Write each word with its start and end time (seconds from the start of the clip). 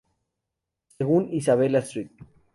Según 0.97 1.31
Izabella 1.31 1.77
St. 1.83 2.11